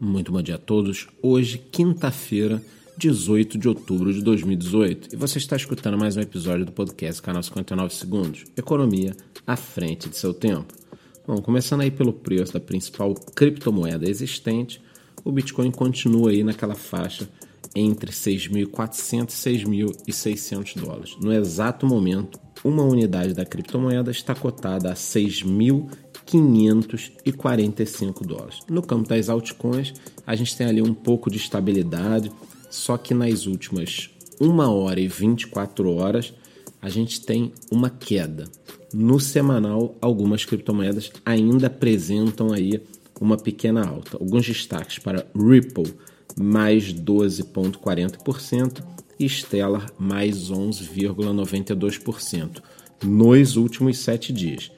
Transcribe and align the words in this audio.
Muito 0.00 0.30
bom 0.30 0.40
dia 0.40 0.54
a 0.54 0.58
todos. 0.58 1.08
Hoje, 1.20 1.58
quinta-feira, 1.58 2.62
18 2.96 3.58
de 3.58 3.68
outubro 3.68 4.12
de 4.12 4.22
2018, 4.22 5.12
e 5.12 5.16
você 5.16 5.38
está 5.38 5.56
escutando 5.56 5.98
mais 5.98 6.16
um 6.16 6.20
episódio 6.20 6.64
do 6.64 6.70
podcast 6.70 7.20
Canal 7.20 7.42
59 7.42 7.92
Segundos 7.92 8.44
Economia 8.56 9.16
à 9.44 9.56
frente 9.56 10.08
de 10.08 10.16
seu 10.16 10.32
tempo. 10.32 10.72
Bom, 11.26 11.42
começando 11.42 11.80
aí 11.80 11.90
pelo 11.90 12.12
preço 12.12 12.52
da 12.52 12.60
principal 12.60 13.12
criptomoeda 13.12 14.08
existente, 14.08 14.80
o 15.24 15.32
Bitcoin 15.32 15.72
continua 15.72 16.30
aí 16.30 16.44
naquela 16.44 16.76
faixa 16.76 17.28
entre 17.74 18.12
6.400 18.12 19.96
e 20.06 20.12
6.600 20.12 20.80
dólares. 20.80 21.16
No 21.20 21.32
exato 21.32 21.84
momento, 21.84 22.38
uma 22.64 22.84
unidade 22.84 23.34
da 23.34 23.44
criptomoeda 23.44 24.12
está 24.12 24.32
cotada 24.32 24.92
a 24.92 24.94
6.545 26.36 28.26
dólares. 28.26 28.58
No 28.68 28.82
campo 28.82 29.08
das 29.08 29.28
altcoins, 29.28 29.94
a 30.26 30.34
gente 30.34 30.56
tem 30.56 30.66
ali 30.66 30.82
um 30.82 30.94
pouco 30.94 31.30
de 31.30 31.38
estabilidade, 31.38 32.32
só 32.70 32.96
que 32.96 33.14
nas 33.14 33.46
últimas 33.46 34.10
1 34.40 34.58
hora 34.58 35.00
e 35.00 35.08
24 35.08 35.94
horas 35.94 36.32
a 36.80 36.88
gente 36.88 37.20
tem 37.20 37.52
uma 37.70 37.90
queda. 37.90 38.44
No 38.92 39.18
semanal, 39.18 39.96
algumas 40.00 40.44
criptomoedas 40.44 41.10
ainda 41.24 41.66
apresentam 41.66 42.52
aí 42.52 42.80
uma 43.20 43.36
pequena 43.36 43.84
alta. 43.84 44.16
Alguns 44.16 44.46
destaques 44.46 45.00
para 45.00 45.26
Ripple, 45.34 45.92
mais 46.38 46.94
12,40% 46.94 48.80
e 49.18 49.28
Stellar, 49.28 49.90
mais 49.98 50.50
11,92% 50.50 52.62
nos 53.02 53.56
últimos 53.56 53.98
sete 53.98 54.32
dias. 54.32 54.70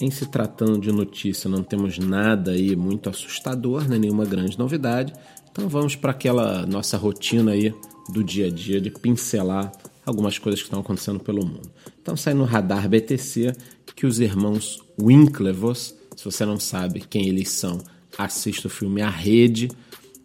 Em 0.00 0.08
se 0.08 0.26
tratando 0.26 0.78
de 0.78 0.92
notícia, 0.92 1.50
não 1.50 1.64
temos 1.64 1.98
nada 1.98 2.52
aí 2.52 2.76
muito 2.76 3.10
assustador, 3.10 3.88
né? 3.88 3.98
nenhuma 3.98 4.24
grande 4.24 4.56
novidade. 4.56 5.12
Então 5.50 5.68
vamos 5.68 5.96
para 5.96 6.12
aquela 6.12 6.64
nossa 6.64 6.96
rotina 6.96 7.50
aí 7.50 7.74
do 8.12 8.22
dia 8.22 8.46
a 8.46 8.50
dia 8.50 8.80
de 8.80 8.92
pincelar 8.92 9.72
algumas 10.04 10.38
coisas 10.38 10.60
que 10.60 10.66
estão 10.66 10.78
acontecendo 10.78 11.18
pelo 11.18 11.44
mundo. 11.44 11.68
Então 12.00 12.16
sai 12.16 12.34
no 12.34 12.44
radar 12.44 12.88
BTC 12.88 13.52
que 13.96 14.06
os 14.06 14.20
irmãos 14.20 14.80
Winklevoss, 14.96 15.96
se 16.14 16.24
você 16.24 16.46
não 16.46 16.60
sabe 16.60 17.00
quem 17.00 17.26
eles 17.26 17.50
são, 17.50 17.80
assista 18.18 18.68
o 18.68 18.70
filme 18.70 19.02
A 19.02 19.10
Rede, 19.10 19.70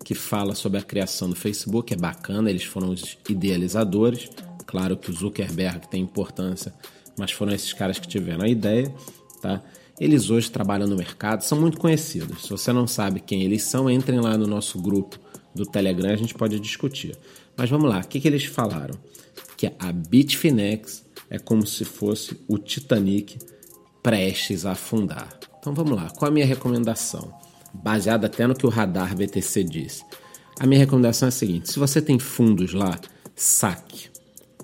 que 0.04 0.16
fala 0.16 0.56
sobre 0.56 0.80
a 0.80 0.84
criação 0.84 1.30
do 1.30 1.36
Facebook, 1.36 1.94
é 1.94 1.98
bacana, 1.98 2.50
eles 2.50 2.64
foram 2.64 2.90
os 2.90 3.18
idealizadores. 3.30 4.30
Claro 4.66 4.98
que 4.98 5.10
o 5.10 5.14
Zuckerberg 5.14 5.88
tem 5.90 6.02
importância, 6.02 6.74
mas 7.18 7.32
foram 7.32 7.54
esses 7.54 7.74
caras 7.74 8.00
que 8.00 8.08
tiveram 8.08 8.44
a 8.44 8.48
ideia, 8.48 8.94
tá? 9.42 9.62
Eles 10.00 10.30
hoje 10.30 10.50
trabalham 10.50 10.88
no 10.88 10.96
mercado, 10.96 11.44
são 11.44 11.60
muito 11.60 11.78
conhecidos. 11.78 12.44
Se 12.44 12.50
você 12.50 12.74
não 12.74 12.88
sabe 12.88 13.20
quem 13.20 13.44
eles 13.44 13.64
são, 13.64 13.90
entrem 13.90 14.20
lá 14.20 14.38
no 14.38 14.48
nosso 14.48 14.82
grupo 14.82 15.20
do 15.54 15.66
Telegram, 15.66 16.12
a 16.12 16.16
gente 16.16 16.34
pode 16.34 16.60
discutir. 16.60 17.16
Mas 17.56 17.70
vamos 17.70 17.90
lá, 17.90 18.00
o 18.00 18.08
que, 18.08 18.20
que 18.20 18.28
eles 18.28 18.46
falaram? 18.46 18.96
Que 19.56 19.72
a 19.78 19.92
Bitfinex 19.92 21.06
é 21.30 21.38
como 21.38 21.68
se 21.68 21.86
fosse 21.86 22.40
o 22.48 22.58
Titanic 22.58 23.38
prestes 24.02 24.66
a 24.66 24.72
afundar. 24.72 25.38
Então 25.60 25.74
vamos 25.74 25.96
lá, 25.96 26.10
qual 26.10 26.30
a 26.30 26.34
minha 26.34 26.46
recomendação? 26.46 27.32
Baseada 27.74 28.28
até 28.28 28.46
no 28.46 28.56
que 28.56 28.66
o 28.66 28.70
Radar 28.70 29.16
BTC 29.16 29.64
diz. 29.64 30.06
A 30.60 30.68
minha 30.68 30.80
recomendação 30.80 31.28
é 31.28 31.30
a 31.30 31.32
seguinte: 31.32 31.72
se 31.72 31.80
você 31.80 32.02
tem 32.02 32.20
fundos 32.20 32.74
lá, 32.74 33.00
saque. 33.36 34.10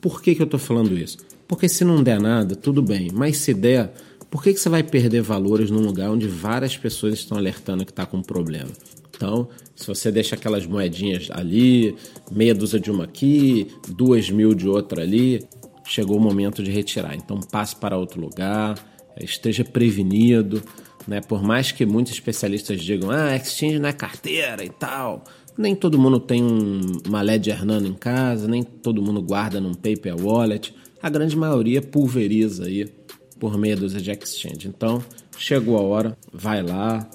Por 0.02 0.22
que, 0.22 0.36
que 0.36 0.42
eu 0.42 0.46
estou 0.46 0.60
falando 0.60 0.98
isso? 0.98 1.18
Porque 1.48 1.68
se 1.68 1.84
não 1.84 2.04
der 2.04 2.20
nada, 2.20 2.56
tudo 2.56 2.82
bem, 2.82 3.10
mas 3.14 3.38
se 3.38 3.54
der, 3.54 3.94
por 4.30 4.44
que, 4.44 4.54
que 4.54 4.60
você 4.60 4.70
vai 4.70 4.84
perder 4.84 5.22
valores 5.22 5.72
num 5.72 5.82
lugar 5.82 6.12
onde 6.12 6.28
várias 6.28 6.78
pessoas 6.78 7.16
estão 7.16 7.38
alertando 7.38 7.86
que 7.86 7.92
está 7.92 8.06
com 8.06 8.22
problema? 8.22 8.70
Então, 9.10 9.48
se 9.76 9.88
você 9.88 10.12
deixa 10.12 10.36
aquelas 10.36 10.66
moedinhas 10.66 11.30
ali, 11.32 11.96
meia 12.32 12.54
dúzia 12.54 12.80
de 12.80 12.92
uma 12.92 13.06
aqui, 13.06 13.68
duas 13.88 14.30
mil 14.30 14.54
de 14.54 14.68
outra 14.68 15.02
ali, 15.02 15.44
chegou 15.86 16.18
o 16.18 16.22
momento 16.22 16.62
de 16.62 16.70
retirar. 16.70 17.16
Então, 17.16 17.40
passe 17.40 17.76
para 17.76 17.98
outro 17.98 18.22
lugar, 18.22 18.78
esteja 19.20 19.64
prevenido. 19.64 20.62
Né? 21.08 21.22
Por 21.22 21.42
mais 21.42 21.72
que 21.72 21.86
muitos 21.86 22.14
especialistas 22.14 22.82
digam, 22.82 23.10
ah, 23.10 23.36
exchange 23.36 23.80
não 23.80 23.88
é 23.88 23.94
carteira 23.94 24.64
e 24.64 24.70
tal, 24.70 25.24
nem 25.58 25.76
todo 25.76 25.98
mundo 25.98 26.20
tem 26.20 26.44
um, 26.44 26.82
uma 27.08 27.22
Ledger 27.22 27.66
Nano 27.66 27.88
em 27.88 27.94
casa, 27.94 28.48
nem 28.48 28.62
todo 28.64 29.02
mundo 29.02 29.22
guarda 29.22 29.60
num 29.60 29.74
paper 29.74 30.16
wallet. 30.20 30.76
A 31.02 31.10
grande 31.10 31.36
maioria 31.36 31.82
pulveriza 31.82 32.66
aí 32.66 32.92
por 33.40 33.58
meia 33.58 33.76
dúzia 33.76 34.02
de 34.02 34.12
exchange. 34.12 34.68
Então, 34.68 35.04
chegou 35.38 35.78
a 35.78 35.82
hora, 35.82 36.18
vai 36.32 36.62
lá, 36.62 37.08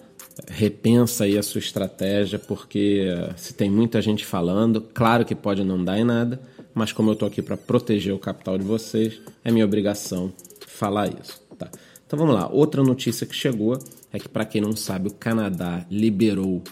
repensa 0.49 1.25
aí 1.25 1.37
a 1.37 1.43
sua 1.43 1.59
estratégia, 1.59 2.39
porque 2.39 3.07
eh, 3.09 3.33
se 3.37 3.55
tem 3.55 3.71
muita 3.71 4.01
gente 4.01 4.25
falando, 4.25 4.81
claro 4.81 5.25
que 5.25 5.35
pode 5.35 5.63
não 5.65 5.83
dar 5.83 5.99
em 5.99 6.05
nada, 6.05 6.41
mas 6.75 6.93
como 6.93 7.11
eu 7.11 7.15
estou 7.15 7.29
aqui 7.29 7.43
para 7.43 7.57
proteger 7.57 8.15
o 8.15 8.19
capital 8.19 8.57
de 8.57 8.65
vocês, 8.65 9.21
é 9.45 9.51
minha 9.51 9.65
obrigação 9.65 10.33
falar 10.67 11.09
isso. 11.09 11.41
Tá? 11.59 11.71
Então 12.13 12.27
vamos 12.27 12.35
lá. 12.35 12.47
Outra 12.47 12.83
notícia 12.83 13.27
que 13.27 13.35
chegou 13.35 13.79
é 14.13 14.19
que, 14.19 14.29
para 14.29 14.45
quem 14.45 14.61
não 14.61 14.77
sabe, 14.77 15.09
o 15.09 15.15
Canadá 15.15 15.87
liberou 15.91 16.63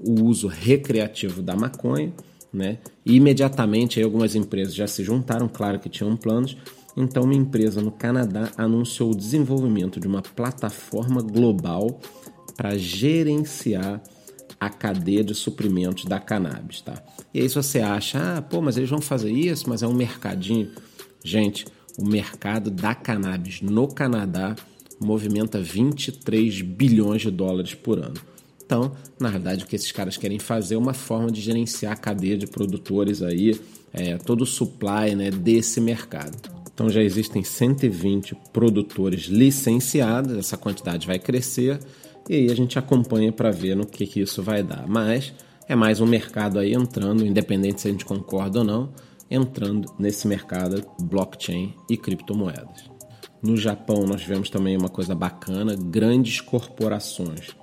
o 0.00 0.24
uso 0.24 0.48
recreativo 0.48 1.42
da 1.42 1.54
maconha, 1.54 2.14
né? 2.50 2.78
E 3.04 3.14
imediatamente 3.14 3.98
aí 3.98 4.04
algumas 4.06 4.34
empresas 4.34 4.74
já 4.74 4.86
se 4.86 5.04
juntaram, 5.04 5.50
claro 5.50 5.78
que 5.78 5.90
tinham 5.90 6.16
planos. 6.16 6.56
Então, 6.96 7.24
uma 7.24 7.34
empresa 7.34 7.82
no 7.82 7.90
Canadá 7.90 8.50
anunciou 8.56 9.10
o 9.10 9.14
desenvolvimento 9.14 10.00
de 10.00 10.06
uma 10.06 10.22
plataforma 10.22 11.20
global 11.20 12.00
para 12.56 12.78
gerenciar 12.78 14.00
a 14.58 14.70
cadeia 14.70 15.22
de 15.22 15.34
suprimentos 15.34 16.06
da 16.06 16.18
cannabis, 16.18 16.80
tá? 16.80 17.04
E 17.34 17.42
aí 17.42 17.48
se 17.50 17.54
você 17.54 17.80
acha, 17.80 18.38
ah, 18.38 18.40
pô, 18.40 18.62
mas 18.62 18.78
eles 18.78 18.88
vão 18.88 19.02
fazer 19.02 19.30
isso, 19.30 19.68
mas 19.68 19.82
é 19.82 19.86
um 19.86 19.92
mercadinho. 19.92 20.70
Gente, 21.22 21.66
o 21.98 22.08
mercado 22.08 22.70
da 22.70 22.94
cannabis 22.94 23.60
no 23.60 23.88
Canadá 23.88 24.56
movimenta 25.00 25.60
23 25.60 26.62
bilhões 26.62 27.22
de 27.22 27.30
dólares 27.30 27.74
por 27.74 27.98
ano. 27.98 28.14
Então, 28.64 28.92
na 29.20 29.30
verdade, 29.30 29.64
o 29.64 29.66
que 29.66 29.76
esses 29.76 29.92
caras 29.92 30.16
querem 30.16 30.38
fazer 30.38 30.74
é 30.74 30.78
uma 30.78 30.94
forma 30.94 31.30
de 31.30 31.40
gerenciar 31.40 31.92
a 31.92 31.96
cadeia 31.96 32.36
de 32.36 32.46
produtores 32.46 33.22
aí, 33.22 33.58
é, 33.92 34.18
todo 34.18 34.42
o 34.42 34.46
supply 34.46 35.14
né, 35.14 35.30
desse 35.30 35.80
mercado. 35.80 36.56
Então 36.76 36.90
já 36.90 37.02
existem 37.02 37.42
120 37.42 38.36
produtores 38.52 39.22
licenciados, 39.22 40.36
essa 40.36 40.58
quantidade 40.58 41.06
vai 41.06 41.18
crescer 41.18 41.80
e 42.28 42.34
aí 42.34 42.50
a 42.50 42.54
gente 42.54 42.78
acompanha 42.78 43.32
para 43.32 43.50
ver 43.50 43.74
no 43.74 43.86
que, 43.86 44.06
que 44.06 44.20
isso 44.20 44.42
vai 44.42 44.62
dar. 44.62 44.86
Mas 44.86 45.32
é 45.66 45.74
mais 45.74 46.02
um 46.02 46.06
mercado 46.06 46.58
aí 46.58 46.74
entrando, 46.74 47.24
independente 47.24 47.80
se 47.80 47.88
a 47.88 47.90
gente 47.90 48.04
concorda 48.04 48.58
ou 48.58 48.64
não, 48.64 48.92
entrando 49.30 49.90
nesse 49.98 50.28
mercado 50.28 50.84
blockchain 51.00 51.72
e 51.88 51.96
criptomoedas. 51.96 52.95
No 53.42 53.56
Japão 53.56 54.04
nós 54.06 54.22
tivemos 54.22 54.50
também 54.50 54.76
uma 54.76 54.88
coisa 54.88 55.14
bacana, 55.14 55.76
grandes 55.76 56.40
corporações, 56.40 57.54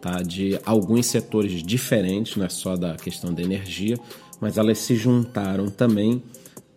tá? 0.00 0.22
De 0.22 0.58
alguns 0.64 1.06
setores 1.06 1.62
diferentes, 1.62 2.36
não 2.36 2.46
é 2.46 2.48
só 2.48 2.76
da 2.76 2.96
questão 2.96 3.32
da 3.32 3.42
energia, 3.42 3.98
mas 4.40 4.56
elas 4.56 4.78
se 4.78 4.94
juntaram 4.94 5.68
também 5.68 6.22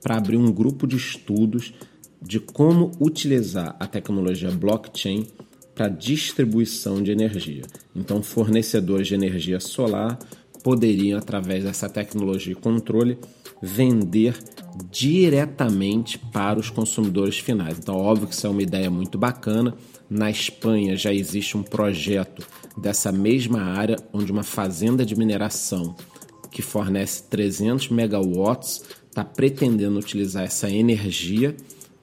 para 0.02 0.18
abrir 0.18 0.38
um 0.38 0.52
grupo 0.52 0.88
de 0.88 0.96
estudos 0.96 1.74
de 2.22 2.40
como 2.40 2.92
utilizar 3.00 3.76
a 3.80 3.88
tecnologia 3.88 4.52
blockchain 4.52 5.28
para 5.74 5.88
distribuição 5.88 7.02
de 7.02 7.12
energia. 7.12 7.64
Então, 7.96 8.22
fornecedores 8.22 9.08
de 9.08 9.16
energia 9.16 9.60
solar 9.60 10.20
poderiam, 10.64 11.18
através 11.18 11.64
dessa 11.64 11.90
tecnologia 11.90 12.54
de 12.54 12.60
controle, 12.60 13.18
vender 13.62 14.38
diretamente 14.90 16.18
para 16.18 16.60
os 16.60 16.70
consumidores 16.70 17.38
finais. 17.38 17.78
Então, 17.78 17.96
óbvio 17.96 18.28
que 18.28 18.34
isso 18.34 18.48
é 18.48 18.50
uma 18.50 18.62
ideia 18.62 18.90
muito 18.90 19.18
bacana. 19.18 19.76
Na 20.10 20.30
Espanha 20.30 20.96
já 20.96 21.14
existe 21.14 21.58
um 21.58 21.64
projeto 21.64 22.46
dessa 22.78 23.12
mesma 23.12 23.62
área, 23.62 23.98
onde 24.14 24.32
uma 24.32 24.44
fazenda 24.44 25.06
de 25.06 25.16
mineração 25.16 25.96
que 26.50 26.62
fornece 26.62 27.24
300 27.24 27.90
megawatts 27.90 28.84
está 29.08 29.24
pretendendo 29.24 29.98
utilizar 29.98 30.44
essa 30.44 30.70
energia 30.70 31.56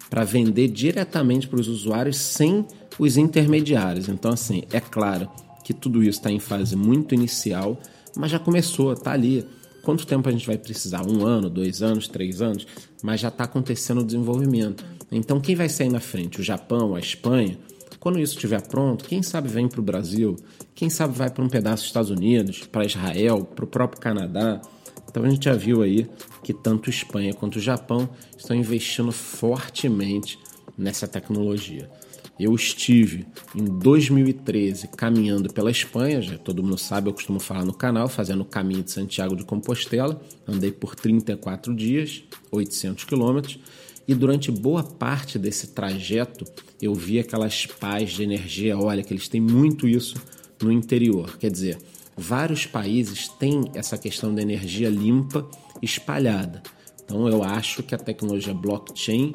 para 0.08 0.24
vender 0.24 0.68
diretamente 0.68 1.46
para 1.46 1.60
os 1.60 1.68
usuários 1.68 2.16
sem 2.16 2.66
os 2.98 3.16
intermediários. 3.16 4.08
Então, 4.08 4.32
assim, 4.32 4.62
é 4.72 4.80
claro 4.80 5.28
que 5.62 5.74
tudo 5.74 6.02
isso 6.02 6.18
está 6.18 6.30
em 6.30 6.38
fase 6.38 6.74
muito 6.74 7.14
inicial, 7.14 7.78
mas 8.16 8.30
já 8.30 8.38
começou, 8.38 8.92
está 8.92 9.12
ali. 9.12 9.46
Quanto 9.82 10.06
tempo 10.06 10.28
a 10.28 10.32
gente 10.32 10.46
vai 10.46 10.58
precisar? 10.58 11.06
Um 11.06 11.26
ano, 11.26 11.48
dois 11.48 11.82
anos, 11.82 12.08
três 12.08 12.42
anos? 12.42 12.66
Mas 13.02 13.20
já 13.20 13.28
está 13.28 13.44
acontecendo 13.44 14.00
o 14.00 14.04
desenvolvimento. 14.04 14.84
Então, 15.10 15.40
quem 15.40 15.54
vai 15.54 15.68
sair 15.68 15.88
na 15.88 16.00
frente? 16.00 16.40
O 16.40 16.44
Japão, 16.44 16.94
a 16.94 16.98
Espanha? 16.98 17.58
Quando 17.98 18.20
isso 18.20 18.34
estiver 18.34 18.60
pronto, 18.62 19.04
quem 19.04 19.22
sabe 19.22 19.48
vem 19.48 19.66
para 19.66 19.80
o 19.80 19.82
Brasil, 19.82 20.36
quem 20.74 20.88
sabe 20.88 21.16
vai 21.16 21.30
para 21.30 21.42
um 21.42 21.48
pedaço 21.48 21.82
dos 21.82 21.86
Estados 21.86 22.10
Unidos, 22.10 22.60
para 22.60 22.84
Israel, 22.84 23.44
para 23.44 23.64
o 23.64 23.68
próprio 23.68 24.00
Canadá. 24.00 24.60
Então 25.08 25.24
a 25.24 25.28
gente 25.28 25.46
já 25.46 25.54
viu 25.54 25.82
aí 25.82 26.08
que 26.42 26.52
tanto 26.52 26.90
Espanha 26.90 27.34
quanto 27.34 27.56
o 27.56 27.60
Japão 27.60 28.08
estão 28.36 28.54
investindo 28.54 29.10
fortemente 29.10 30.38
nessa 30.76 31.08
tecnologia. 31.08 31.90
Eu 32.38 32.54
estive 32.54 33.26
em 33.54 33.64
2013 33.64 34.88
caminhando 34.88 35.52
pela 35.52 35.70
Espanha, 35.70 36.22
já 36.22 36.38
todo 36.38 36.62
mundo 36.62 36.78
sabe, 36.78 37.08
eu 37.08 37.12
costumo 37.12 37.40
falar 37.40 37.64
no 37.64 37.74
canal, 37.74 38.08
fazendo 38.08 38.42
o 38.42 38.44
caminho 38.44 38.84
de 38.84 38.92
Santiago 38.92 39.34
de 39.34 39.44
Compostela. 39.44 40.20
Andei 40.46 40.70
por 40.70 40.94
34 40.94 41.74
dias, 41.74 42.22
800 42.52 43.04
quilômetros, 43.04 43.58
e 44.06 44.14
durante 44.14 44.52
boa 44.52 44.84
parte 44.84 45.38
desse 45.38 45.68
trajeto 45.68 46.44
eu 46.80 46.94
vi 46.94 47.18
aquelas 47.18 47.66
pás 47.66 48.10
de 48.10 48.22
energia 48.22 48.72
eólica, 48.72 49.12
eles 49.12 49.28
têm 49.28 49.40
muito 49.40 49.88
isso 49.88 50.14
no 50.62 50.70
interior. 50.70 51.36
Quer 51.38 51.50
dizer, 51.50 51.78
vários 52.16 52.66
países 52.66 53.28
têm 53.28 53.64
essa 53.74 53.98
questão 53.98 54.32
da 54.32 54.40
energia 54.40 54.88
limpa 54.88 55.48
espalhada. 55.82 56.62
Então 57.04 57.28
eu 57.28 57.42
acho 57.42 57.82
que 57.82 57.94
a 57.94 57.98
tecnologia 57.98 58.54
blockchain 58.54 59.34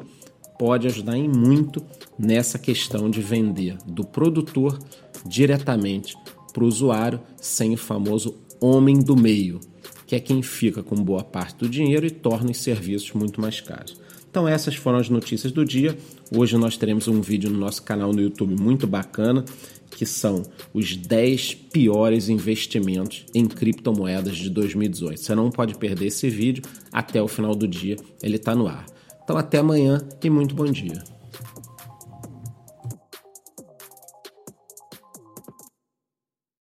pode 0.58 0.86
ajudar 0.86 1.16
em 1.16 1.28
muito 1.28 1.84
nessa 2.18 2.58
questão 2.58 3.10
de 3.10 3.20
vender 3.20 3.76
do 3.86 4.04
produtor 4.04 4.78
diretamente 5.26 6.16
para 6.52 6.64
o 6.64 6.68
usuário, 6.68 7.20
sem 7.36 7.74
o 7.74 7.76
famoso 7.76 8.36
homem 8.60 8.98
do 8.98 9.16
meio, 9.16 9.60
que 10.06 10.14
é 10.14 10.20
quem 10.20 10.42
fica 10.42 10.82
com 10.82 10.94
boa 10.96 11.24
parte 11.24 11.58
do 11.58 11.68
dinheiro 11.68 12.06
e 12.06 12.10
torna 12.10 12.50
os 12.50 12.58
serviços 12.58 13.12
muito 13.12 13.40
mais 13.40 13.60
caros. 13.60 14.00
Então 14.30 14.48
essas 14.48 14.74
foram 14.74 14.98
as 14.98 15.08
notícias 15.08 15.52
do 15.52 15.64
dia. 15.64 15.96
Hoje 16.34 16.56
nós 16.56 16.76
teremos 16.76 17.06
um 17.06 17.20
vídeo 17.20 17.50
no 17.50 17.58
nosso 17.58 17.82
canal 17.82 18.12
no 18.12 18.20
YouTube 18.20 18.60
muito 18.60 18.86
bacana, 18.86 19.44
que 19.90 20.04
são 20.04 20.42
os 20.72 20.96
10 20.96 21.54
piores 21.54 22.28
investimentos 22.28 23.24
em 23.32 23.46
criptomoedas 23.46 24.36
de 24.36 24.50
2018. 24.50 25.20
Você 25.20 25.34
não 25.34 25.50
pode 25.50 25.74
perder 25.76 26.06
esse 26.06 26.28
vídeo 26.28 26.64
até 26.92 27.22
o 27.22 27.28
final 27.28 27.54
do 27.54 27.68
dia, 27.68 27.96
ele 28.22 28.36
está 28.36 28.54
no 28.54 28.66
ar. 28.66 28.86
Então 29.24 29.36
até 29.38 29.58
amanhã 29.58 30.02
e 30.22 30.30
muito 30.30 30.54
bom 30.54 30.66
dia. 30.66 31.13